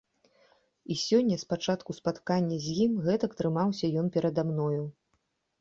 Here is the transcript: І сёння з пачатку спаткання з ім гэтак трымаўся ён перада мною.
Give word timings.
І 0.93 0.97
сёння 1.01 1.35
з 1.41 1.45
пачатку 1.53 1.95
спаткання 1.99 2.57
з 2.65 2.73
ім 2.87 2.97
гэтак 3.09 3.31
трымаўся 3.43 3.85
ён 4.03 4.11
перада 4.17 4.41
мною. 4.49 4.83